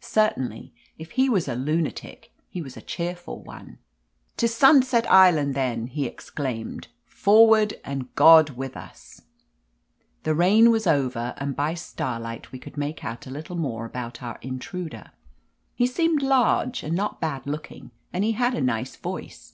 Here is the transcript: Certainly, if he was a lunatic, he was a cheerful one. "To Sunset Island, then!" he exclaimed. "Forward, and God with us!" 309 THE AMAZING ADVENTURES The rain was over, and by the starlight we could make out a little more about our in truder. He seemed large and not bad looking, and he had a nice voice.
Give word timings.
Certainly, 0.00 0.72
if 0.96 1.10
he 1.10 1.28
was 1.28 1.46
a 1.46 1.54
lunatic, 1.54 2.32
he 2.48 2.62
was 2.62 2.74
a 2.74 2.80
cheerful 2.80 3.42
one. 3.42 3.76
"To 4.38 4.48
Sunset 4.48 5.06
Island, 5.12 5.54
then!" 5.54 5.88
he 5.88 6.06
exclaimed. 6.06 6.88
"Forward, 7.04 7.74
and 7.84 8.08
God 8.14 8.48
with 8.56 8.78
us!" 8.78 9.20
309 10.24 10.24
THE 10.24 10.30
AMAZING 10.30 10.66
ADVENTURES 10.66 10.86
The 10.86 10.90
rain 10.90 11.02
was 11.02 11.04
over, 11.26 11.34
and 11.36 11.54
by 11.54 11.72
the 11.72 11.76
starlight 11.76 12.50
we 12.50 12.58
could 12.58 12.78
make 12.78 13.04
out 13.04 13.26
a 13.26 13.30
little 13.30 13.56
more 13.56 13.84
about 13.84 14.22
our 14.22 14.38
in 14.40 14.58
truder. 14.58 15.10
He 15.74 15.86
seemed 15.86 16.22
large 16.22 16.82
and 16.82 16.96
not 16.96 17.20
bad 17.20 17.46
looking, 17.46 17.90
and 18.10 18.24
he 18.24 18.32
had 18.32 18.54
a 18.54 18.62
nice 18.62 18.96
voice. 18.96 19.52